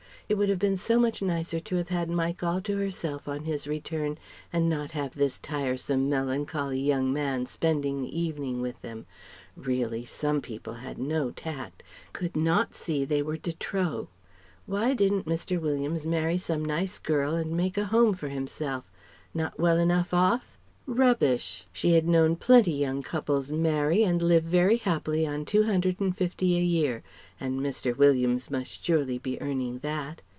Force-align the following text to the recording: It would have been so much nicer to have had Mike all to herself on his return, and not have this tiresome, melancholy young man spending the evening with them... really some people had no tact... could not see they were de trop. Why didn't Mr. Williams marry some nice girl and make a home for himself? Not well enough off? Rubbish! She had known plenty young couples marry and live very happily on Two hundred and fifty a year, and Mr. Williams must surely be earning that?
It 0.29 0.37
would 0.37 0.47
have 0.47 0.59
been 0.59 0.77
so 0.77 0.97
much 0.97 1.21
nicer 1.21 1.59
to 1.59 1.75
have 1.75 1.89
had 1.89 2.09
Mike 2.09 2.41
all 2.41 2.61
to 2.61 2.77
herself 2.77 3.27
on 3.27 3.43
his 3.43 3.67
return, 3.67 4.17
and 4.53 4.69
not 4.69 4.91
have 4.91 5.13
this 5.13 5.37
tiresome, 5.37 6.09
melancholy 6.09 6.79
young 6.79 7.11
man 7.11 7.45
spending 7.47 8.01
the 8.01 8.17
evening 8.17 8.61
with 8.61 8.81
them... 8.81 9.07
really 9.57 10.05
some 10.05 10.39
people 10.39 10.75
had 10.75 10.97
no 10.97 11.31
tact... 11.31 11.83
could 12.13 12.33
not 12.37 12.73
see 12.75 13.03
they 13.03 13.21
were 13.21 13.35
de 13.35 13.51
trop. 13.51 14.07
Why 14.65 14.93
didn't 14.93 15.25
Mr. 15.25 15.59
Williams 15.59 16.05
marry 16.05 16.37
some 16.37 16.63
nice 16.63 16.97
girl 16.97 17.35
and 17.35 17.51
make 17.51 17.77
a 17.77 17.87
home 17.87 18.13
for 18.13 18.29
himself? 18.29 18.89
Not 19.33 19.59
well 19.59 19.77
enough 19.77 20.13
off? 20.13 20.47
Rubbish! 20.87 21.65
She 21.71 21.93
had 21.93 22.07
known 22.07 22.35
plenty 22.35 22.71
young 22.71 23.03
couples 23.03 23.51
marry 23.51 24.03
and 24.03 24.19
live 24.21 24.43
very 24.43 24.77
happily 24.77 25.27
on 25.27 25.45
Two 25.45 25.63
hundred 25.63 26.01
and 26.01 26.15
fifty 26.17 26.57
a 26.57 26.61
year, 26.61 27.03
and 27.39 27.61
Mr. 27.61 27.95
Williams 27.95 28.49
must 28.49 28.83
surely 28.83 29.19
be 29.19 29.39
earning 29.39 29.79
that? 29.79 30.21